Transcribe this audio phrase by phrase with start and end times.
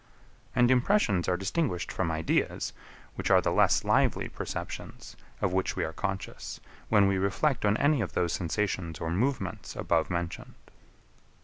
[0.55, 2.73] And impressions are distinguished from ideas,
[3.13, 7.77] which are the less lively perceptions, of which we are conscious, when we reflect on
[7.77, 10.55] any of those sensations or movements above mentioned.